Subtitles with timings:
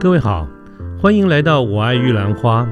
[0.00, 0.48] 各位好，
[0.98, 2.64] 欢迎来到《我爱玉兰花》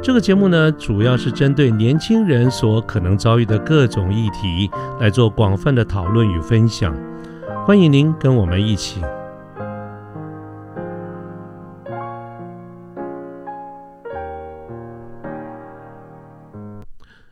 [0.00, 4.70] 这个节目呢，主要是针对年轻人所可能遭遇的各种议题
[5.00, 6.96] 来做广泛的讨论与分享。
[7.66, 9.02] 欢迎您跟我们一起。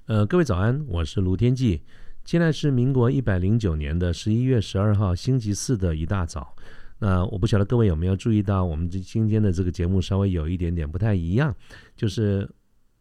[0.06, 1.82] 呃，各位早安，我是卢天记。
[2.24, 6.56] 现在是民国一百零九年的十一月十二号星期四的一大早。
[7.02, 11.52] 那我不晓得各位有没有注意到，我们这今天的这个节目稍微有一点点不太一样，
[11.96, 12.46] 就是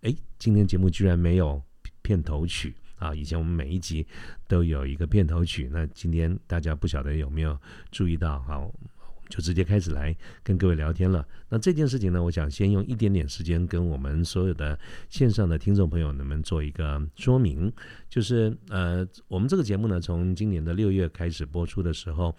[0.04, 1.62] 哎，今天节目居然没有
[2.02, 3.14] 片头曲啊！
[3.14, 4.08] 以前我们每一集
[4.48, 7.60] 都有一个片头曲，那今天大家不晓得有没有
[7.92, 8.40] 注意到？
[8.44, 8.90] 好，我们
[9.28, 11.28] 就直接开始来跟各位聊天了。
[11.50, 17.70] 那这件事情呢，我想先用一点点时间跟我们所有的线上的听众朋友们做一个说明，
[18.10, 22.34] 就是呃，我们这个节目呢，从今年的六月开始播出的时候。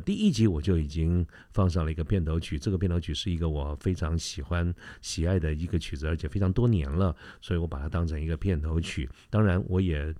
[0.00, 9.08] 第一集我就已经放上了一个片头曲，这个片头曲是一个我非常喜欢、喜爱的一个曲子，而且非常多年了，所以我把它当成一个片头曲。
[9.30, 10.14] 当然，我也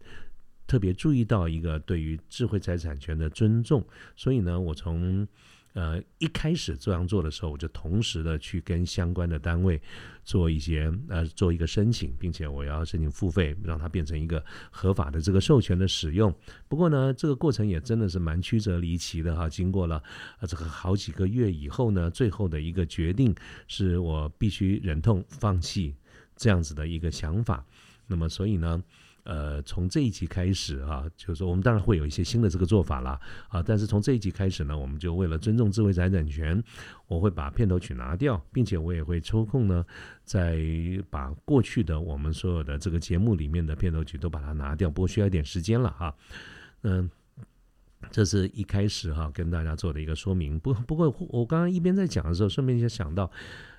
[0.67, 3.85] 特别注意到一个对于智慧财产权的尊重，
[4.17, 5.27] 所以呢，我从
[5.75, 9.81] 呃，一开始这样做的时候，我就同时的去跟相关的单位
[10.25, 16.33] 做一些呃，做一个申请，并且我要申请付费，让它变成一个合法的这个授权的使用。
[16.69, 19.49] 不过呢，这个过程也真的是蛮曲折离奇的哈。
[19.49, 20.01] 经过了
[20.39, 23.35] 呃这个好几个月以后呢，最后的一个决定
[23.67, 25.95] 是我必须忍痛放弃
[26.37, 27.67] 这样子的一个想法。
[28.07, 28.83] 那么，所以呢。
[29.25, 36.63] 呃，从这一集开始啊，就是说我们当然会有一些新的这个做法啦，啊，但是从这一集开始呢，我们就为了尊重智慧财产权，
[37.09, 39.85] 我会把片头曲拿掉，并且我也会抽空呢，
[40.25, 40.59] 再
[41.11, 46.15] 把过去的我们所有的这个节目里面的片头曲都把它拿掉，不过需要一点时间了哈，
[46.83, 47.11] 嗯。
[48.11, 50.61] 这是一开始哈跟大家做的一个说明。
[50.61, 53.31] 不不过我刚刚一边在讲的时候，顺便就想到，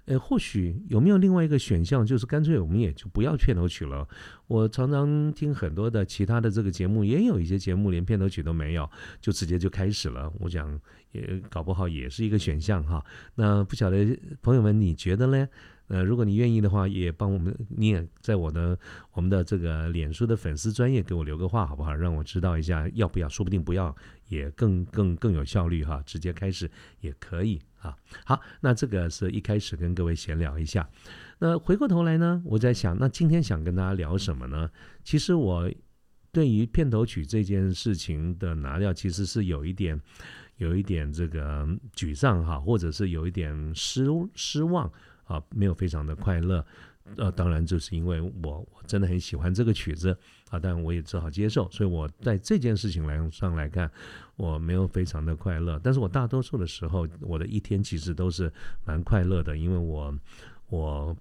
[0.06, 4.08] 呃，或许有没有另外一个选项，就是干脆我们也就不要片头曲了。
[4.48, 8.90] 我常常听很多的其他的这个节目，也有一些节目连片头曲都没有，
[9.20, 10.32] 就直接就开始了。
[10.40, 10.80] 我想
[11.12, 13.04] 也搞不好也是一个选项哈。
[13.34, 15.48] 那不晓得朋友们你觉得呢？
[15.88, 18.76] 呃，如果你愿意的话，也帮我们，你也在我的
[19.14, 21.94] 我们的这个脸书的粉丝专业给我留个话，好不好？
[21.94, 23.96] 让我知道一下要不要，说不定不要
[24.28, 26.70] 也更更更有效率哈，直接开始
[27.02, 27.96] 也可以啊。
[28.26, 30.88] 好，那这个是一开始跟各位闲聊一下。
[31.40, 34.70] 那回过头来呢，我在想，那今天想跟大家聊什么呢？
[35.04, 35.70] 其实我
[36.32, 40.00] 对于片头曲这件事情的拿掉，其实是有一点
[40.58, 44.92] 有一点这个沮丧哈，或者是有一点失失望。
[45.26, 46.64] 啊，没有非常的快乐，
[47.18, 50.16] 呃，当然就是因为我我真的很喜欢这个曲子
[50.50, 53.90] 啊，但我也只好接受，所以我在这件事情来上来看，
[54.36, 58.52] 我没有非常的快乐，但是我大多数的时候，我的一天其实都是
[58.86, 60.14] 蛮快乐的，因为我
[60.70, 61.16] 我。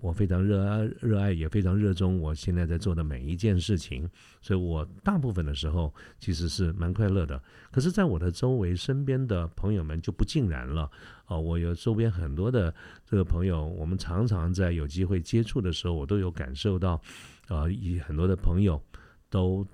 [0.00, 4.08] 我非常热爱，热爱也非常热衷我现在在做的每一件事情，
[4.40, 7.40] 所以我大部分的时候其实是蛮快乐的。
[7.70, 10.90] 可是，在我的周围身边的朋友们就不尽然了。
[11.26, 12.74] 哦，我有周边很多的
[13.04, 17.00] 这个朋友，我们常常在有机会接触的时候，我都有感受到，
[17.48, 18.82] 啊，以很多的朋友
[19.30, 19.66] 都。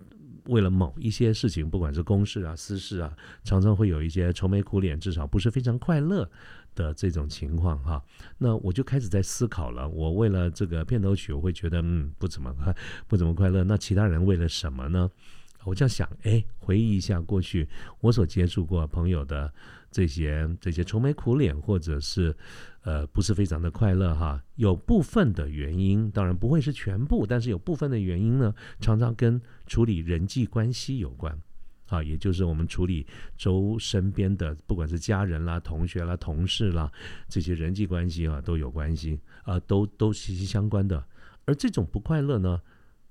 [0.47, 6.29] 为了某一些事情，不管是公事啊、私事啊，常常会有一些愁眉苦脸，至少不是非常快乐
[6.75, 8.03] 的这种情况哈。
[8.38, 12.75] 那我就开始在思考了，我为了这个片头曲，我会觉得嗯不怎么快，
[13.09, 13.65] 不怎么快乐。
[13.65, 15.11] 那其他人为了什么呢？
[15.65, 17.69] 我就想，哎，回忆一下过去
[18.00, 19.53] 我所接触过朋友的
[19.93, 22.37] 这些这些愁眉苦脸，或者是
[22.82, 24.43] 呃不是非常的快乐哈。
[24.56, 31.41] 有部分的原因，当然不会是全部，但是有部分的原因呢，常常跟处理人际关系有关
[31.87, 33.06] 啊，也就是我们处理
[33.37, 36.91] 周身边的，不管是家人啦、同学啦、同事啦，
[37.28, 41.04] 这些人际关系啊都有关系啊，都都息息相关的。
[41.44, 42.60] 而这种不快乐呢，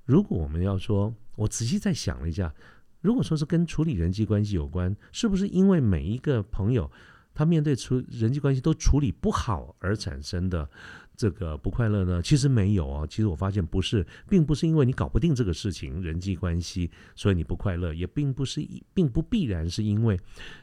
[0.05, 2.53] 如果我们要说，我仔细再想了一下，
[3.01, 6.89] 如果说是跟处理人际关系有关，是不是因为每一个朋友
[7.33, 10.69] 他面对处人际关系都处理不好而产生的
[11.15, 12.21] 这个不快乐呢？
[12.21, 20.19] 其实没有啊，其实我发现不是，并不是因为你搞不定这个事情人际关系，所以你不快乐，也并不是一，并不必然是因为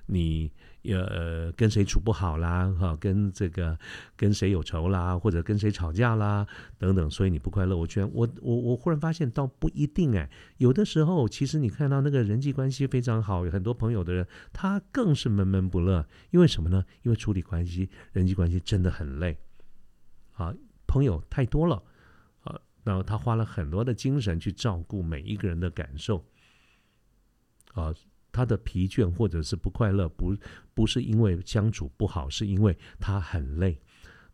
[0.06, 0.50] 你。
[0.90, 2.72] 呃，跟谁处不好啦？
[2.78, 3.78] 哈，跟这个
[4.16, 6.46] 跟谁有仇啦，或者跟谁吵架啦，
[6.78, 7.76] 等等，所以你不快乐。
[7.76, 10.30] 我觉得，我我我忽然发现，倒不一定哎。
[10.56, 16.06] 有的时候，其实你看到那个人际关系非常好，有很多朋友的人，他更是闷闷不乐。
[16.30, 16.82] 因为什么呢？
[17.02, 19.36] 因为处理关系、人际关系真的很累。
[20.38, 20.54] 啊，
[20.86, 21.82] 朋友太多了，
[22.40, 26.24] 啊，然后他花了很多的精神去照顾每一个人的感受，
[27.74, 27.94] 啊。
[28.30, 30.36] 他的疲倦或者是不快乐，不
[30.72, 33.80] 不是因为相处不好，是因为他很累。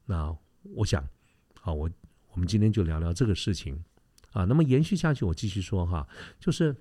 [0.04, 0.36] 那
[0.74, 1.08] 我想，
[1.58, 1.88] 好，我
[2.32, 3.82] 我们今天就聊聊这个事情
[4.32, 4.44] 啊。
[4.44, 6.06] 那么延续下去，我继续说哈，
[6.38, 6.74] 就是。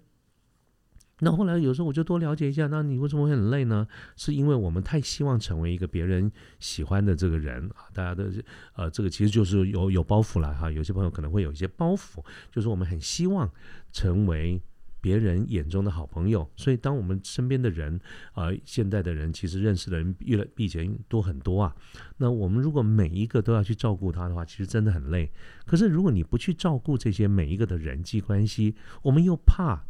[1.24, 3.88] 那后来有时候我就多了解一下，那你为什么会很累呢？
[4.16, 6.30] 是因为我们太希望成为一个别人
[6.60, 8.30] 喜欢的这个人啊，大家的
[8.76, 10.70] 呃，这个其实就是有有包袱了哈。
[10.70, 13.50] 有些朋友可能会有一些包袱，就是我们很希望
[13.92, 14.62] 成为
[15.00, 18.00] 别人眼中的好朋友，所以当我们身边的人
[18.34, 21.76] 啊，现在的人其实认识的人越来比以前多很多啊。
[22.18, 25.32] 那我们如果每一个都要去照顾他的话，其实真的很累。
[25.66, 29.86] 可是如果你不去照顾这些每一个的人际关系，我们又怕。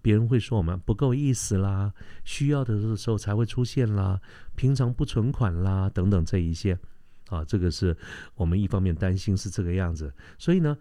[0.00, 1.92] 别人会说我们不够意思啦，
[2.24, 4.20] 需要的时候才会出现啦，
[4.56, 6.78] 平常不存款啦等等这一些，
[7.28, 7.96] 啊，这个是
[8.34, 10.76] 我们一方面担心是这个样子，所以呢，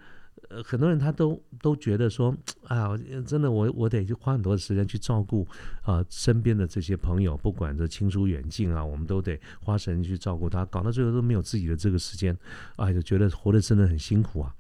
[0.50, 5.48] 呃，很多人他都都觉得说，啊，真的我我得去花很多时间去照顾
[5.82, 12.38] 啊身边的这些朋友，不管这亲疏远近啊，我们都得花时间去照顾他，搞到最后都没有自己的这个时间，
[12.76, 14.56] 哎，就觉得活得真的很辛苦啊，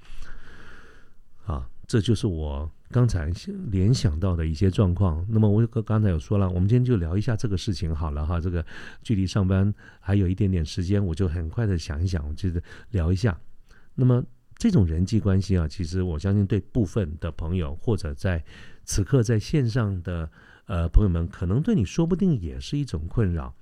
[1.45, 2.71] 啊，这就是我。
[2.89, 3.29] 刚才
[3.69, 8.39] 联想到的一些状况，那么我刚刚才有说了，我们今天就聊一下这个事情好了哈。
[8.39, 8.65] 这个
[9.03, 13.37] 距离上班还有一点点时间，我就很快的想一想，就是聊一下。
[13.93, 14.23] 那么
[14.57, 18.43] 这种人际关系啊，其实我相信对部分的朋友或者在
[18.85, 20.29] 此刻在线上的
[20.67, 23.53] 呃朋友们，可能对你说不定也是一种困扰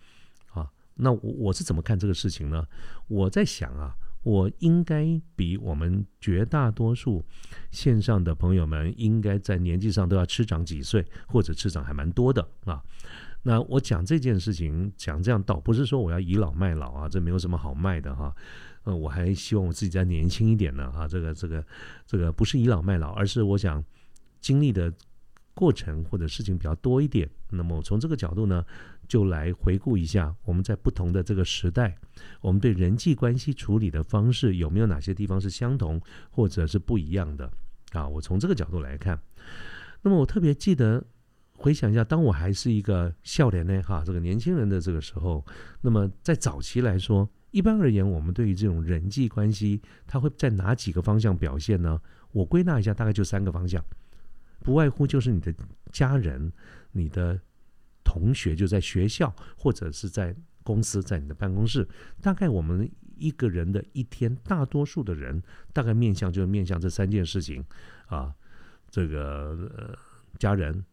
[0.54, 0.70] 啊。
[0.94, 2.66] 那我我是怎么看这个事情呢？
[3.08, 3.96] 我在想啊。
[4.26, 7.24] 我应该比我们绝大多数
[7.70, 12.82] 线上的朋友们，应该在年纪上都要吃长几岁，或者吃长还蛮多的啊。
[13.44, 18.36] 那我讲这件事情，讲这样倒不是说我要倚老卖老啊，这没有什么好卖的哈。
[18.86, 21.08] 呃，我还希望我自己再年轻一点呢啊。
[21.08, 21.64] 这个这个
[22.08, 23.84] 这个不是倚老卖老，而是我想
[24.42, 24.92] 经历的
[25.54, 27.30] 过程或者事情比较多一点。
[27.52, 28.66] 那么从这个角度呢？
[29.08, 31.98] 就来回顾一下，我们在不同的这个时代，
[32.42, 37.50] 我们对人际关系处理的方式有没有哪些地方是相同或者是不一样的
[37.92, 38.08] 啊？
[38.08, 39.20] 我从这个角度来看，
[40.02, 41.04] 那么我特别记得
[41.58, 45.46] 回想一下，当我还是一个笑脸呢哈，这个年轻人的这个时候，
[45.82, 52.02] 那么在早期来说，一般而言，我们对于这种人际关系，它会在哪几个方向表现呢？
[52.32, 53.84] 我归纳一下，大概就三个方向，
[54.62, 55.54] 不外乎就是你的
[55.92, 56.52] 家人，
[56.92, 57.40] 你的。
[58.06, 61.86] 同学就在学校或者是在公司，在你的办公室。
[62.22, 65.42] 大概我们一个人的一天，大多数的人
[65.74, 67.66] 大概面向就是面向这三件事情
[68.08, 68.34] 啊。
[68.88, 69.98] 这个
[70.40, 70.86] 家人，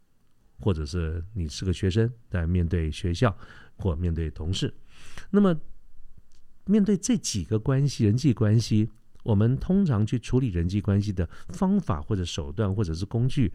[0.59, 3.37] 或者是你是个学生，在面对学校
[3.77, 4.75] 或面对同事。
[5.31, 5.57] 那么
[6.65, 8.91] 面对这几个关系，人际关系，
[9.23, 13.53] 我们通常去处理人际关系的方法或者手段或者是工具，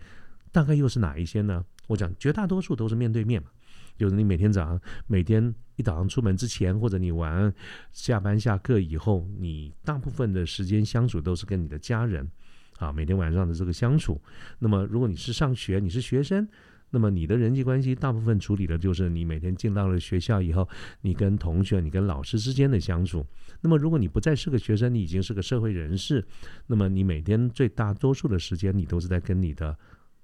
[0.52, 1.66] 大概又是哪一些呢？
[1.88, 3.50] 我讲绝大多数都是面对面嘛，
[3.98, 7.54] 就是你每天早上、每天一早上出门之前，或者你晚
[7.92, 12.30] 下班下课以后，你大部分的时间相处都是跟你的家人
[12.78, 14.22] 啊，每天晚上的这个相处。
[14.60, 16.48] 那么如果你是上学，你是学生，
[16.90, 20.68] 那么你的人际关系大部分处理的就是你每天进到了学校以后，
[21.02, 23.26] 你跟同学、你跟老师之间的相处。
[23.62, 26.26] 那么如果你不再是个学生，你已经是个社会人士，
[26.68, 29.78] 那么你每天最大多数的时间，你都是在跟你的。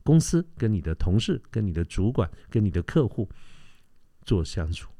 [0.04, 3.30] 公司跟你的同事、跟你的主管、跟你的客户
[4.24, 4.92] 做相处，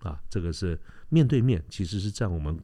[0.00, 2.58] 啊，这个是面对面，其实是占我们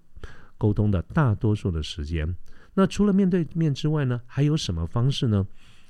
[0.58, 2.36] 沟通的大多数的时间。
[2.74, 5.46] 那除了面对面之外呢，还有什么方式呢？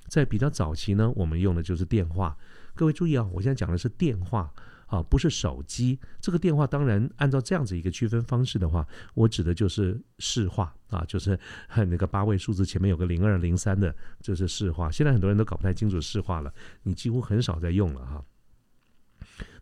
[0.09, 2.37] 在比较早期呢，我们用的就是电话。
[2.75, 4.52] 各位注意啊，我现在讲的是电话。
[4.90, 11.38] 啊，不是手机，这个电话当然按照这样子一个区分方式的话，我指的就是市话啊，就是
[11.88, 14.90] 那个八位数字前面有个零二零三的，这是市话。
[14.90, 18.25] 现在很多人都搞不太清楚市话了，你几乎很少在用了哈。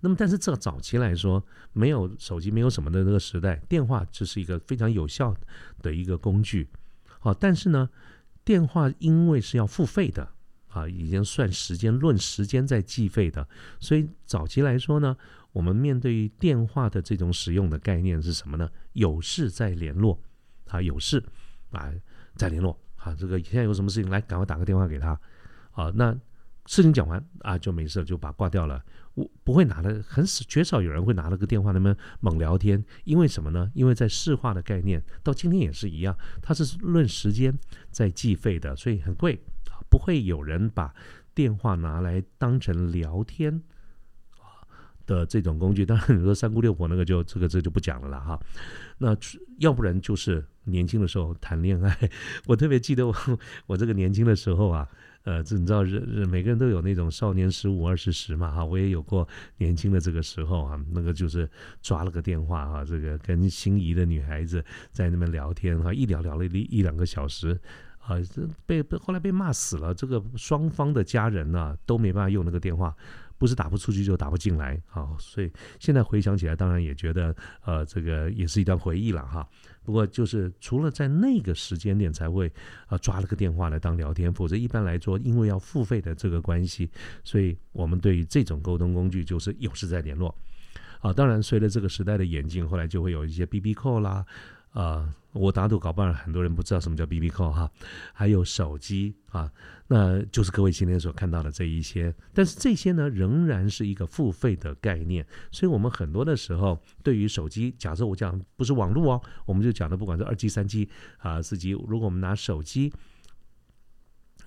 [0.01, 1.45] 那么，但是这早期来说，
[1.75, 5.37] 没有手机，没有什么的那个时代，电话这是一个非常有效
[5.83, 6.71] 的一个工具。
[7.19, 7.91] 好，但是呢，
[8.45, 10.33] 电话因为是要付费的。
[10.69, 13.47] 啊，已经算时间论时间在计费的，
[13.81, 15.17] 所以早期来说呢，
[15.53, 18.71] 我们面对电话的这种使用的概念是什么呢？
[18.93, 20.21] 有事再联络，
[20.69, 21.23] 啊，有事
[21.71, 21.93] 啊
[22.37, 25.19] 再联络，啊，这个现在有什么事情来，赶快打个电话给他，
[25.73, 26.13] 啊，那
[26.67, 28.85] 事情讲完啊就没事，就把挂掉了。
[29.15, 33.69] 我不会拿的，很少，绝少有人会拿了个电话那么猛聊天，因为什么呢？
[33.75, 37.59] 因为在市话的概念到今天也是一样，它是论时间
[37.91, 39.41] 在计费的，所以很贵。
[39.99, 40.95] 会有人把
[41.35, 43.63] 电话拿来当成聊天
[45.07, 45.85] 的这种工具。
[45.85, 48.41] 当然，你说三姑六婆那个就这个这就不讲了啦哈。
[48.99, 49.17] 那
[49.59, 52.11] 要不然就是年轻的时候谈恋爱，
[52.47, 53.15] 我特别记得我
[53.67, 54.89] 我这个年轻的时候啊，
[55.23, 59.27] 呃，这你知道人人每个人都有那种少年十五二十时嘛哈，我也有过
[59.57, 61.49] 年轻的这个时候啊，那个就是
[61.81, 67.59] 抓了个电话哈，这个跟心仪的女孩子在那边聊天哈，一聊聊了一一两个小时。
[68.09, 69.93] 啊，这被被后来被骂死了。
[69.93, 72.97] 这个双方的家人呢都没办法用那个电话，
[73.37, 75.15] 不是打不出去就打不进来啊。
[75.19, 77.37] 所以现在回想起来，当然也觉得
[77.67, 79.47] 呃，这个也是一段回忆了哈。
[79.85, 82.51] 不过就是除了在那个时间点才会
[82.89, 86.91] 呃抓了个电话来当聊天，否则一般来说，因为要付费的这个关系，
[87.25, 90.35] 所以我们对于这种沟通工具就是有事在联络
[91.01, 91.13] 啊。
[91.13, 94.25] 当然，随着这个时代的演进，后来就会有一些 B B 扣啦。
[94.71, 97.71] 啊，我打赌搞不好很多人不知道什么叫 B B Call 哈，
[98.13, 99.51] 还有手机啊，
[99.87, 102.15] 那就是各位今天所看到的这一些。
[102.35, 112.93] 但是这些呢，仍然是一个付费的概念，所以我们很多的时候对于手机，假设我讲不是网络哦，我们就讲的不管是二 G、三 G 啊、四 G，如果我们拿手机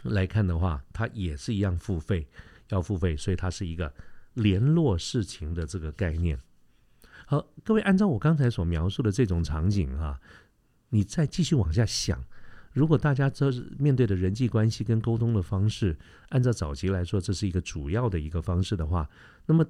[0.04, 2.28] 来看的话，它也是一样付费，
[2.70, 3.92] 要付费，所以它是一个
[4.36, 6.40] 联络事情的这个概念。
[7.32, 10.20] 好，各位，按照我刚才所描述的这种场景哈，
[10.90, 12.22] 你再继续往下想，
[12.74, 15.98] 如果大家这面对的人际关系跟沟通的方式，
[16.28, 19.10] 按照早期来说，这是一个主要的一个方式的话，
[19.46, 19.66] 那么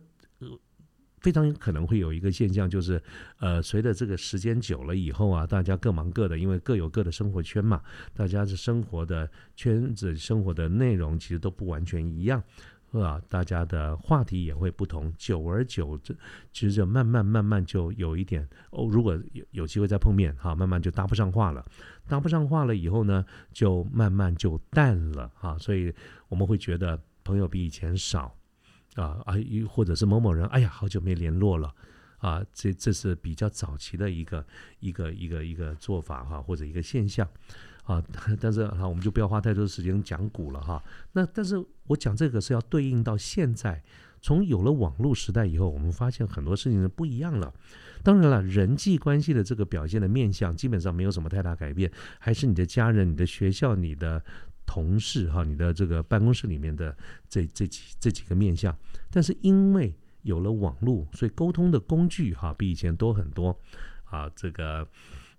[1.19, 2.99] 非常有可能会有一个现象，就是
[3.37, 7.79] 呃，随着这个时间久了以后啊，大家各忙各的，因为各有各的生活圈嘛，
[8.15, 12.43] 大家是生活的圈子、生活的内容其实都不完全一样。
[12.91, 16.13] 啊，大家的话题也会不同，久而久之，
[16.51, 18.85] 其实就慢慢慢慢就有一点哦。
[18.91, 21.65] 如果有有机会再碰面，哈，慢慢就搭不上话了。
[22.07, 25.57] 搭不上话了以后呢，就慢慢就淡了，哈。
[25.57, 25.93] 所以
[26.27, 28.35] 我们会觉得朋友比以前少，
[28.95, 29.35] 啊啊，
[29.69, 31.73] 或者是某某人，哎呀，好久没联络了，
[32.17, 34.45] 啊，这这是比较早期的一个
[34.81, 37.25] 一个一个一个做法哈，或者一个现象。
[37.91, 38.03] 啊，
[38.39, 40.81] 但是哈，我们就不要花太多时间讲股了哈。
[41.11, 43.83] 那但是我讲这个是要对应到现在，
[44.21, 47.53] 从有了网络时代以后，我们发现很多事情是不一样了。
[48.03, 54.23] 当然了，人际关系的这个表现的面相基本上没有什么太大改变，还是你的家人、你的学校、你的
[54.65, 56.95] 同事哈、你的这个办公室里面的
[57.29, 58.75] 这这几这几个面相。
[59.09, 63.59] 但是因为有了网络，所以沟通的工具哈比以前多很多
[64.05, 64.87] 啊，这个。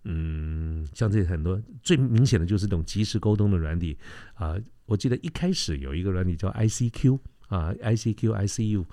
[0.04, 3.96] 嗯，像这很多最明显的就是这种即时沟通的软体
[4.34, 4.56] 啊。
[4.86, 7.18] 我记得一开始有一个软体叫 ICQ
[7.48, 8.84] 啊，ICQ、ICU。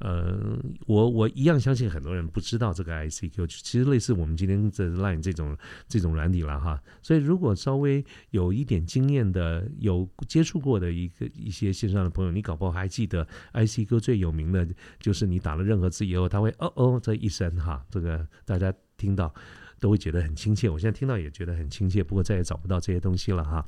[0.00, 5.56] 呃，我我一样相信很多人不知道这个 ICQ，其实类似我们今天这 Line 这种
[5.88, 6.82] 这种软体了哈。
[7.00, 14.66] 所以如果稍微有一点经验的、有接触过的一个一些线上的朋友，你搞不好还记得 ICQ 最有名的
[14.98, 19.32] 就是你打了任何字以后，它会哦哦这一声哈，这个大家听到。
[19.80, 22.02] 都会觉得很亲切，我现在听到也觉得很亲切。
[22.02, 23.66] 不过再也找不到这些东西了哈。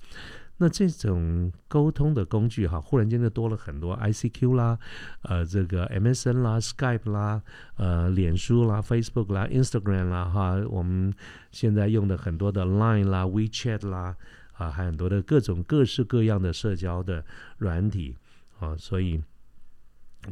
[0.58, 4.78] 那这种沟通的工具哈，忽然间就多了很多，ICQ 啦，
[5.22, 7.42] 呃，这个 MSN 啦，Skype 啦，
[7.76, 11.12] 呃，脸书啦，Facebook 啦，Instagram 啦，哈，我们
[11.52, 14.16] 现在用的很多的 Line 啦，WeChat 啦，
[14.54, 17.22] 啊，还很多的各种各式各样的社交的
[17.58, 18.16] 软体
[18.58, 19.22] 啊，所以。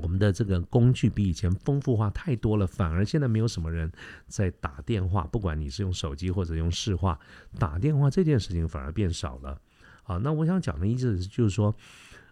[0.02, 3.90] 我们的这个工具比以前丰富化太多了，反而现在没有什么人
[4.26, 7.18] 在打电话，不管你是用手机或者用视话
[7.58, 9.60] 打电话，这件事情反而变少了。
[10.02, 11.74] 啊，那我想讲的意思就是说，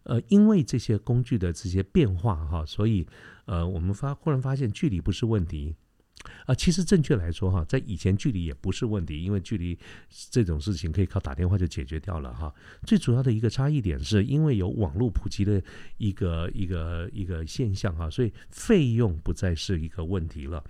[0.02, 3.07] 呃，因为这些工具的这些变化哈，所以
[3.47, 5.75] 呃，我们发忽然发现距离不是问题。
[6.47, 9.79] 啊，其实正确来说哈，在以前距离也不是问题，因为距离
[10.31, 12.52] 这种事情可以靠打电话就解决掉了哈。
[12.87, 15.62] 最主要的一个差异点是因为有网络普及的
[15.99, 20.62] 一个一个一个现象哈，所以费用不再是一个问题了。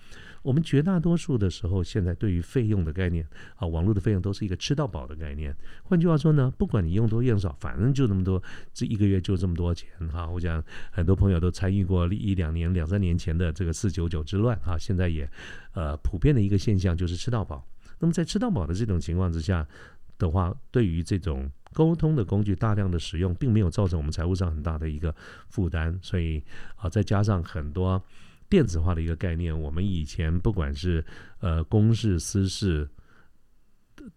[0.42, 5.56] 我们绝大多数的时候，现在对于费用的概念啊，网络的费用都是一个吃到饱的概念。
[5.84, 8.42] 换句话说呢，不管你用多用少，反正就那么多，
[8.74, 10.28] 这一个月就这么多钱哈。
[10.28, 15.30] 我讲很多朋友都参与过一两年、两三年前的这个四九九之乱啊，现在也
[15.74, 17.64] 呃普遍的一个现象就是吃到饱。
[18.00, 19.64] 那么在吃到饱的这种情况之下
[20.18, 25.14] 的话，对于这种沟通的工具大量的使用，并没有造成我们财务上很大的一个
[25.48, 25.96] 负担。
[26.02, 26.42] 所以
[26.74, 28.02] 啊，再加上很多。
[28.52, 31.02] 电子化的一个概念，我们以前不管是
[31.40, 32.86] 呃公事私事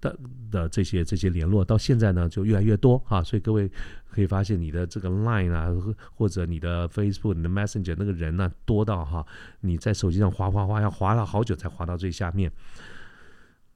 [0.01, 0.19] 的
[0.51, 3.71] 的这些这些联络，到现在呢就越来越多哈，所以各位
[4.09, 5.69] 可以发现你的这个 Line 啊，
[6.13, 9.25] 或者你的 Facebook、你的 Messenger 那个人呢多到哈，
[9.61, 12.51] 你在手机上滑滑滑要滑了好久才滑到最下面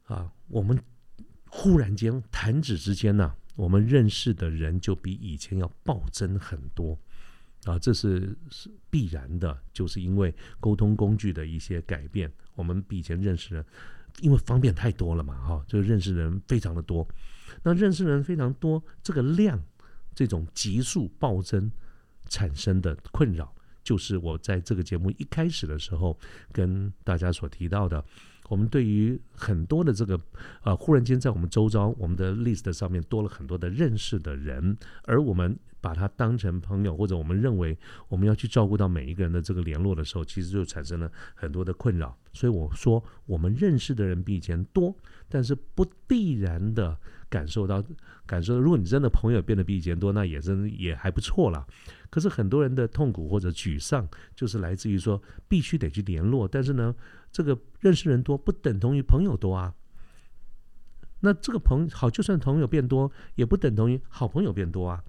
[0.07, 0.77] 啊，我们
[1.47, 6.99] 忽然间弹指之间呢，我们认识的人就比以前要暴增很多。
[7.65, 13.65] 啊，这是是必然的，就是因为沟通工具的一些改变，我们比以前认识人
[14.21, 17.07] 因为方便太多了嘛，哈，就认识人非常的多。
[17.63, 19.61] 那认识人非常多，这个量
[20.15, 21.71] 这种急速暴增
[22.29, 26.17] 产生的困扰，就是我在这个节目一开始的时候
[26.51, 28.03] 跟大家所提到的。
[28.47, 30.19] 我们对于很多的这个，
[30.63, 42.17] 呃，忽然间在我们周遭，我们的 list 上面多了很多的认识的人，而我们把他当成朋友，或者我们认为我们要去照顾到每一个人的这个联络的时候，其实就产生了很多的困扰。
[42.33, 44.95] 所以我说，我们认识的人比以前多，
[45.27, 46.97] 但是不必然的
[47.29, 47.83] 感受到
[48.25, 48.59] 感受到。
[48.59, 51.65] 如果你真的朋友变得比以前多，那也真也还不错了。
[52.09, 56.95] 可是很多人的痛苦或者沮丧，就是来自于说必须得去联络，但是呢。
[57.31, 59.75] 这个认识人多不等同于朋友多啊，
[61.19, 65.03] 那这个朋好，就算朋友变多，也不等同于好朋友变多啊。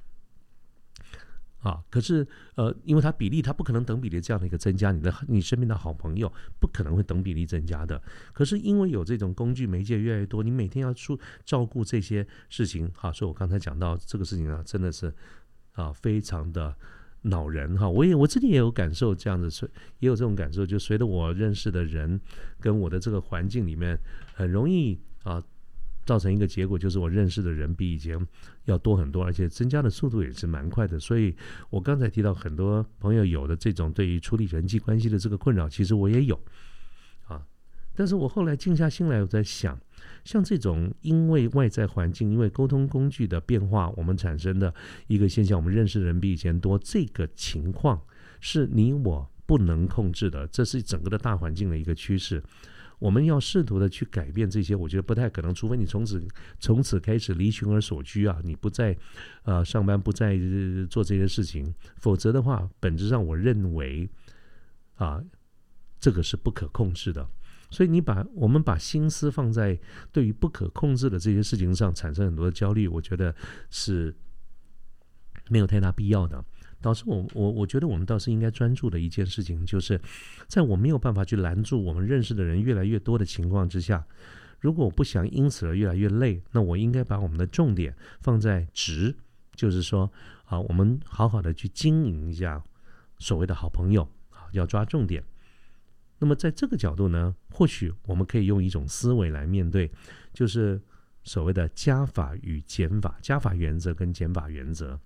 [1.60, 2.26] 啊，可是
[2.56, 8.00] 呃，因为它比例它不可能等比例这样的一个增加，你的你身边的好朋友不可能会等比例增加的。
[8.32, 15.14] 可是因为有这种工具媒介越来越多，你每天要出照顾这些事情，好，所以我刚才讲到这个事情啊，真的是
[15.72, 16.74] 啊，非常的。
[17.22, 22.18] 恼人哈，我也我自己也有感受，这样子随也有这种感受，就随着我认识的人
[22.58, 23.94] 跟我的这个环境里面，
[24.32, 25.42] 很容易啊，
[26.04, 28.18] 造成一个结果，就是我认识的人比以前
[28.64, 30.98] 要多很多，而且增加的速度也是蛮快的。
[30.98, 31.34] 所以
[31.70, 36.40] 我刚才提到很多朋友有的这种对于处理人际关系的这个困扰，其实我也有
[37.26, 37.42] 啊，
[37.94, 39.78] 但是我后来静下心来，我在想。
[40.24, 44.74] 像这种因为外在环境、因为沟通工具的变化，我们产生的
[45.06, 48.00] 一个现象，我们认识的人比以前多，这个情况
[48.40, 52.42] 是你我不能控制的，这是整个的大环境的一个趋势。
[53.00, 56.22] 我们要试图的去改变这些，我觉得不太可能，除非你从此
[56.60, 58.96] 从此开始离群而所居啊，你不再
[59.42, 60.38] 呃上班，不再
[60.88, 64.08] 做这些事情，否则的话，本质上我认为
[64.94, 65.20] 啊，
[65.98, 67.28] 这个是不可控制的。
[67.70, 69.78] 所以你把我们把心思放在
[70.12, 73.34] 对于不可控制的这些事情上，产生很多的焦虑，我觉得
[73.70, 74.14] 是
[75.48, 76.44] 没有太大必要的。
[76.80, 80.00] 导致我我我觉得我们倒是应该专注的一件事情，就是
[80.48, 84.04] 在我没有办法去拦住我们认识的人越来越多的情况之下，
[84.58, 89.14] 如果我不想因此而越来越累，那我应该把我们的重点放在值，
[89.54, 90.10] 就是说
[90.44, 92.62] 啊，我们好好的去经营一下
[93.18, 95.22] 所谓的好朋友啊，要抓重点。
[96.18, 99.90] 那么在这个角度呢，或许我们可以用一种思维来面对，
[100.34, 100.80] 就是
[101.24, 105.00] 所谓的加法与减法，加法原则跟减法原则。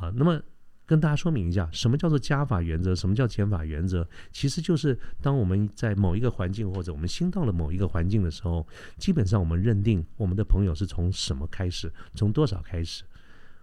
[0.00, 0.40] 啊，那么
[0.84, 4.08] 跟大家说明一下，什么叫做加法原则，什么叫减法原则？
[4.30, 8.66] 其实就是当我们在某一个环境或者我们新到了某一个环境的时候，
[8.98, 13.04] 基本上我们认定我们的朋友是从什么开始，从多少开始。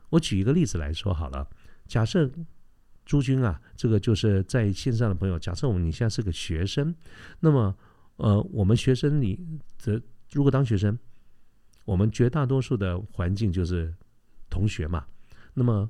[0.10, 1.48] 我举一个例子来说好了，
[1.88, 2.30] 假设。
[3.06, 5.38] 朱军啊，这个就是在线上的朋友。
[5.38, 6.96] 假设我们你现在是个学生，
[7.42, 7.76] 那么
[8.16, 9.38] 呃，我们学生你
[9.84, 10.98] 的如果当学生，
[11.84, 13.94] 我们绝大多数的环境就是
[14.50, 15.06] 同学嘛。
[15.54, 15.90] 那么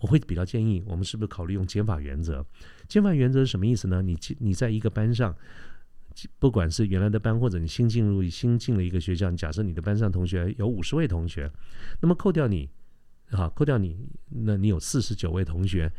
[0.00, 2.44] 我会比较建议，我们是不是考虑用减法原则？
[2.88, 4.00] 减法原则是什么意思呢？
[4.02, 5.36] 你你在一个班上，
[6.38, 11.50] 不管是原来的班，或者你新进入新进了一个学校，假设你的班上同学有五十位同学，
[12.00, 12.68] 那么扣掉你
[13.30, 15.92] 啊，扣掉你，那你有四十九位同学。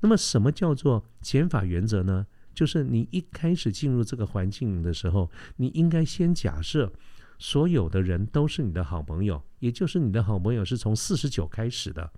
[0.00, 2.26] 那么，什么叫做减法原则呢？
[2.54, 6.92] 就是你一开始进入这个环境的时候，你应该先假设
[7.38, 12.10] 所有的人都是你的好朋友，也就是你的好朋友是从四十九开始的。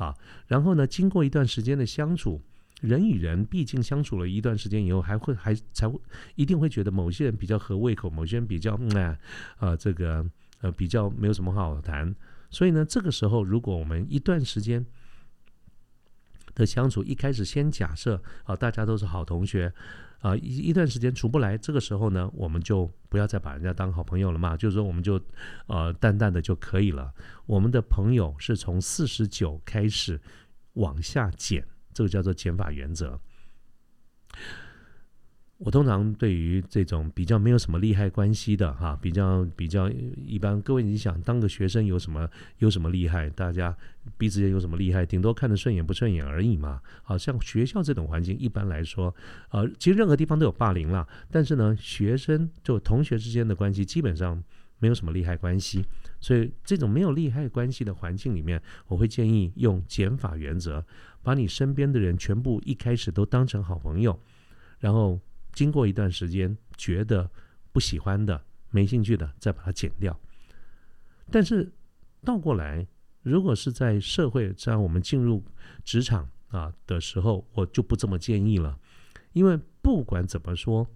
[0.00, 2.40] 好，然后呢，经过一段时间的相处，
[2.80, 6.00] 人与人毕竟相处了一段时间以后，还会还才会
[6.36, 9.16] 一定会觉得某些人比较合胃口，某些人比较嗯
[9.58, 10.24] 啊这个
[10.62, 12.14] 呃比较没有什么好谈。
[12.48, 14.86] 所以呢，这个时候如果我们一段时间。
[16.52, 19.72] 的相处一开始先假设啊，大家都是好同学，
[20.20, 25.20] 啊一一段时间出不来，这个时候呢，我们就不要再把人家当好朋友了嘛，就是说我们就
[25.66, 27.12] 呃淡淡的就可以了。
[27.46, 30.20] 我们的朋友是从四十九开始
[30.74, 33.20] 往下减，这个叫做减法原则。
[35.62, 42.26] 我通常对于这种比较没有什么利害关系的哈，比较比较一般，各位你想当个学生有什么
[42.60, 43.28] 有什么厉害？
[43.28, 43.76] 大家
[44.16, 45.04] 彼此间有什么厉害？
[45.04, 46.80] 顶多看得顺眼不顺眼而已嘛。
[47.02, 49.14] 好像学校这种环境，一般来说，
[49.50, 51.06] 呃，其实任何地方都有霸凌啦。
[51.30, 54.42] 但是呢，学生就同学之间的关系基本上
[54.78, 55.84] 没有什么利害关系，
[56.20, 60.82] 所以这种没有利害关系的环境里面，我会建议用减法原则，
[61.22, 64.18] 把你身边的人全部一开始都当成好朋友，
[64.78, 65.20] 然后。
[65.52, 67.30] 经过一段时间，觉得
[67.72, 70.18] 不喜欢的、没兴趣的，再把它剪掉。
[71.30, 71.72] 但是
[72.24, 72.86] 倒过来，
[73.22, 75.44] 如果是在社会在我们进入
[75.84, 78.78] 职场啊的时候，我就不这么建议了。
[79.32, 80.86] 因为不管怎么说，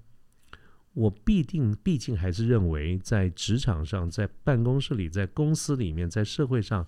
[0.93, 6.87] 我必定毕竟还是认为，在职场上、在办公室里、在公司里面、在社会上，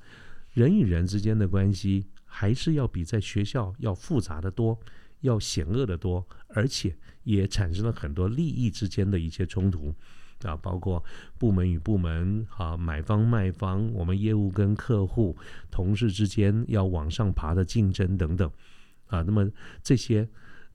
[0.52, 4.79] 人与人之间的关系还是要比在学校要复杂的多，
[5.20, 9.94] 要险恶的多，而且也产生了很多利益之间的一些冲突
[10.42, 11.05] 啊，包括
[11.38, 15.37] 部门与部门啊、买方卖方、我们业务跟客户、
[15.70, 18.50] 同事之间要往上爬的竞争等等
[19.07, 19.22] 啊。
[19.22, 19.50] 那么
[19.83, 20.29] 这些。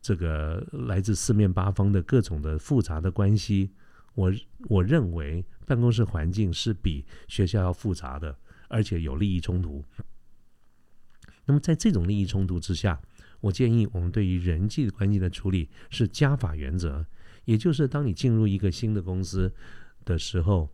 [0.03, 3.69] 这个来自四面八方的各种的复杂的关系，
[4.15, 8.35] 我我认为办公室环境是比学校要复杂的，
[8.67, 9.85] 而且有利益冲突。
[11.45, 12.99] 那么在这种利益冲突之下，
[13.41, 17.05] 我建议我们对于人际关系的处理是加法原则，
[17.43, 19.53] 也就是当你进入一个新的公司
[20.05, 20.69] 的时候，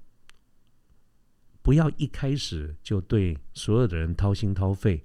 [1.63, 5.03] 不要一开始就对所有的人掏心掏肺，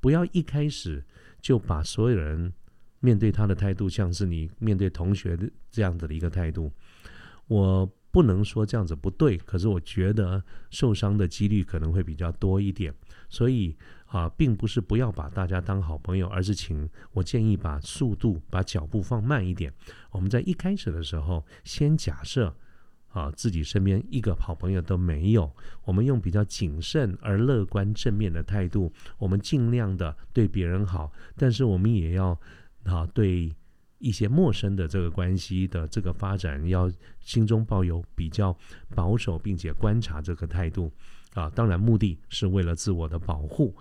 [0.00, 1.04] 不要一开始
[1.42, 2.52] 就把所有人。
[3.02, 6.70] 面对他的态度，像是你面对同学的这样子的一个态度，
[7.46, 12.92] 我不能说这样子不对，可是我觉得受伤的几率可能会比较多一点。
[13.30, 13.74] 所以
[14.10, 19.72] 啊，并不是不要把大家当好朋友，而是请我建议把速度、把脚步放慢一点。
[20.10, 22.54] 我们在一开始的时候，先假设
[23.08, 25.50] 啊自己身边一个好朋友都没有，
[25.84, 32.38] 我们用比较谨慎而乐观正面的态度，我们尽量的对别人好，但是我们也要。
[32.84, 33.54] 啊，对
[33.98, 38.56] 一些陌生的这个关系的这个发展，要心中抱有比较
[38.94, 40.90] 保守并且观察这个态度
[41.34, 41.50] 啊。
[41.50, 43.74] 当然，目的是为了自我的保护。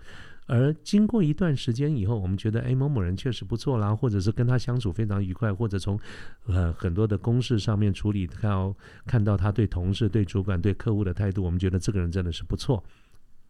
[0.46, 6.00] 而经过一段时间以后，我们觉得，哎，某某人确实不错啦，或者是跟他相处非常愉快，或者从
[6.48, 12.84] 呃很多的公事上面处理到看到他对同事、对主管、对客户的态度，我们觉得这个人真的是不错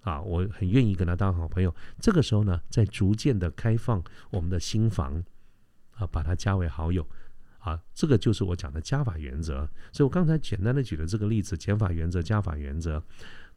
[0.02, 1.74] 啊，我很愿意跟他当好朋友。
[2.00, 5.24] 这个时候呢，在逐渐的开放我们的心房。
[6.00, 7.06] 啊，把他加为好友，
[7.58, 9.70] 啊，这个就是我讲的加法原则。
[9.92, 13.04] 所以我刚才简单的举了这个例子，减法原则、加法原则，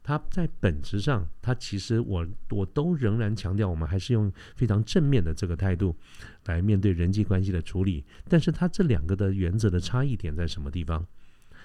[0.03, 5.95] 它在本质上，它其实我我都仍然强调，我们还是用非常正面的这个态度
[6.45, 8.03] 来面对人际关系的处理。
[8.27, 11.07] 但是它这两个的原则的差异点在什么地方？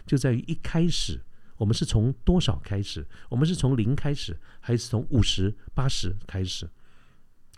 [0.07, 1.20] 就在于一开始
[1.57, 3.05] 我们是从多少开始？
[3.29, 6.70] 我们是从零开始，还是从五十八十开始？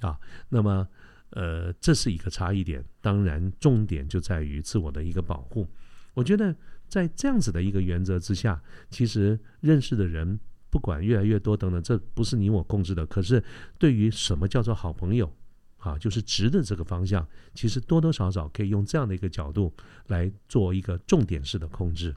[0.01, 0.89] 啊，那么。
[1.33, 2.85] 呃，这是一个差异点。
[3.01, 5.65] 当然，重点就在于自我的一个保护。
[6.13, 6.53] 我觉得，
[6.89, 10.41] 在这样子的一个原则之下，其实认识的人
[10.71, 13.05] 不管越来越多等等，这不是你我控制的。
[13.07, 13.43] 可是，
[13.79, 15.31] 对于什么叫做好朋友
[15.79, 19.75] 啊，就是值的这个方向，其实多多少少可以用这样的一个角度
[20.07, 22.15] 来做一个重点式的控制。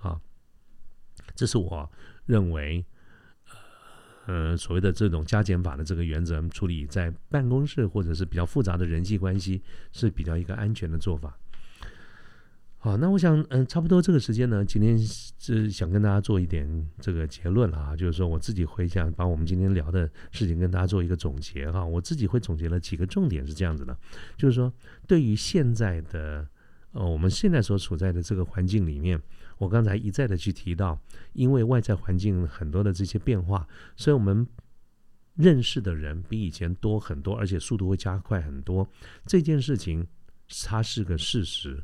[0.00, 0.20] 啊，
[1.34, 1.90] 这是我
[2.26, 2.84] 认为。
[4.26, 11.36] 呃，所谓的这种加减法的这个原则处理，在办公室或者是比较复杂的人际关系是比较一个安全的做法。
[12.84, 16.66] 好，那我想，嗯，差不多这个时间呢，今天是想跟大家做一点
[16.98, 21.86] 这个结论啊，就是说我自己回想，把我们今天聊的事情跟大家做一个总结哈。
[21.86, 23.96] 我自己会总结了几个重点是这样子的，
[24.36, 24.72] 就是说，
[25.06, 26.44] 对于现在的
[26.90, 29.22] 呃，我们现在所处在的这个环境里面。
[29.58, 31.00] 我刚才一再的去提到，
[31.34, 33.64] 因为外在环境很多的这些变化，
[33.96, 34.44] 所以我们
[35.36, 38.84] 认识的人比以前多很多，而且速度会加快很多。
[39.24, 40.04] 这件事情
[40.64, 41.80] 它是个事实，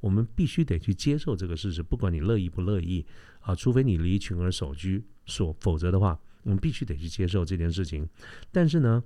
[0.00, 3.04] 我们必须得去接受这个事实，不管你乐意不乐意
[3.40, 8.08] 啊，除非你离群而守居，所否则的话，我们必须得去接受这件事情。
[8.52, 9.02] 但是呢，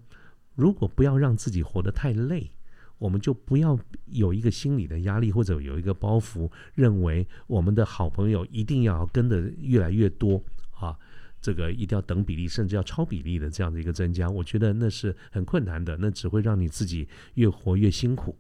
[0.55, 2.51] 如果不要让自己活得太累。
[2.99, 3.77] 我们就不要
[4.07, 10.97] 有一个心理的压力，或者有一个包袱，认为我们的好朋友一定要跟的越来越多啊，
[11.41, 18.39] 这个一定要等比例，甚至要超比例的这样的一个增加，我觉得那是很困难的，那只会让你自己越活越辛苦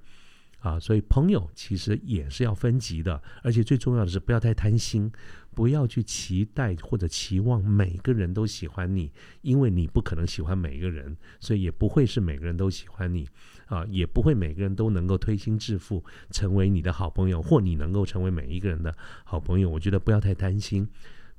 [0.63, 0.81] 啊。
[0.81, 5.13] 所以朋友其实也是要分级的，而且最重要的是不要太贪心，
[5.55, 13.29] 不要去期待或者期望每个人都喜欢你，因为你不可能喜欢每一个人，所以也不会是每个人都喜欢你。
[13.67, 18.95] 啊，也不会每个人都能够推心置腹成为你的好朋友，或你能够成为每一个人的
[19.25, 19.71] 好朋友。
[19.71, 20.87] 我觉得不要太贪心。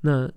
[0.00, 0.28] 那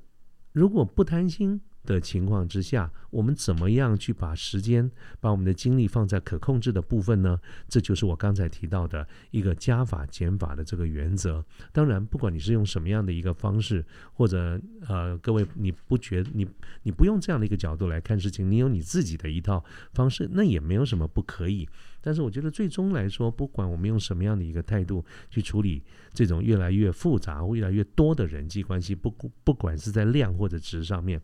[0.52, 1.60] 如果不贪心？
[1.94, 7.40] 的情况之下，我们怎么样去把时间、把我们的精力放在可控制的部分呢？
[7.68, 11.44] 这就是我刚才提到的一个加法减法的这个原则。
[11.72, 16.48] 当然，不管你是用什么样的一个方式，或者呃，各位你不觉你
[16.84, 21.68] 你不用这样的一个角度来看事情，你有你自己的一套方式，那也没有什么不可以。
[22.02, 29.10] 但是我觉得最终来说，不管我们用什么样的一个态度去处理这种越来越复杂、越来越多的人际关系，不
[29.44, 31.22] 不管是在量或者值上面。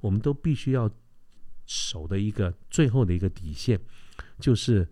[0.00, 0.90] 我们都必须要
[1.66, 3.78] 守的一个最后的一个底线，
[4.38, 4.88] 就是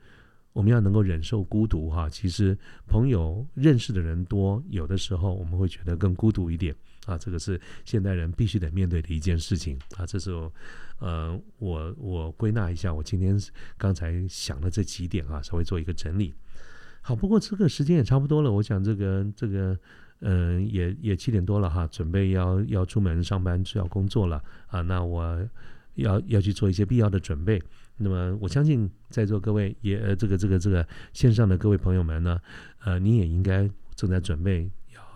[0.53, 2.09] 我们要能够忍受孤独哈。
[2.09, 6.75] 其实朋友认识的人多，有的时候我们会觉得更孤独一点
[7.07, 7.17] 啊。
[7.17, 10.05] 这个是现代人必须得面对的一件事情啊。
[10.07, 10.53] 这时候，
[10.99, 13.39] 呃，我我归纳一下，我今天
[13.77, 16.35] 刚才想的这几点啊，稍微做一个整理。
[17.03, 19.79] 好，不过这个时间也差不多了，我想这个这个，
[20.21, 24.81] 嗯，也也七点多了哈，准备要要出门上班，就要工作了啊。
[24.81, 25.47] 那我
[25.95, 27.63] 要要去做一些必要的准备。
[27.99, 32.41] 那么我相信在座各位也这个这个这个线上的各位朋友们呢，
[32.85, 34.71] 呃，你也应该正在准备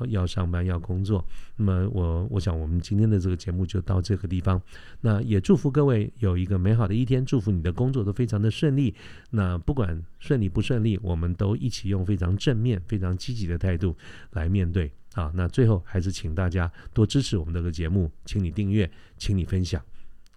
[0.07, 1.25] 要上班要工作。
[1.57, 4.61] 那么我我想我们今天的这个节目就到这个地方。
[5.01, 8.95] 那也祝福各位有一个美好的一天，祝福你的工作都非常的顺利。
[9.31, 13.97] 那不管顺利不顺利，我们都一起用非常正面、非常积极的态度
[14.33, 15.31] 来面对啊。
[15.35, 19.83] 那最后还是请大家多支持我们这个节目，请你订阅，请你分享。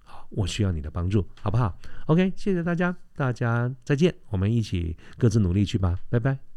[0.04, 6.53] 好我需要你的帮助，好不好？OK，谢谢大家，大家再见，我们一起各自努力去吧，拜拜。